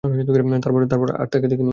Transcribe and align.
তারপর 0.89 1.09
আর 1.13 1.27
তাঁকে 1.27 1.47
দেখিনি। 1.47 1.69